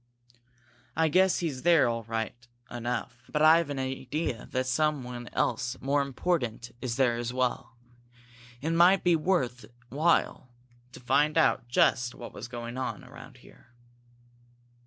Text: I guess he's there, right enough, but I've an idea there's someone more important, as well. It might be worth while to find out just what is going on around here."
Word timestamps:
I 0.95 1.09
guess 1.09 1.37
he's 1.41 1.61
there, 1.61 1.87
right 1.87 2.33
enough, 2.71 3.19
but 3.29 3.43
I've 3.43 3.69
an 3.69 3.77
idea 3.77 4.47
there's 4.49 4.67
someone 4.67 5.29
more 5.79 6.01
important, 6.01 6.71
as 6.81 7.31
well. 7.31 7.77
It 8.61 8.71
might 8.71 9.03
be 9.03 9.15
worth 9.15 9.65
while 9.89 10.49
to 10.93 10.99
find 10.99 11.37
out 11.37 11.67
just 11.67 12.15
what 12.15 12.35
is 12.35 12.47
going 12.47 12.79
on 12.79 13.03
around 13.03 13.37
here." 13.45 13.67